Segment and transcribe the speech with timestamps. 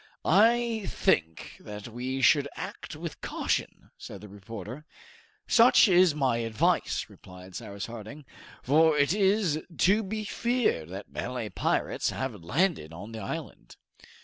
[0.25, 4.83] "I think that we should act with caution," said the reporter.
[5.47, 8.25] "Such is my advice," replied Cyrus Harding,
[8.63, 13.75] "for it is to be feared that Malay pirates have landed on the island!"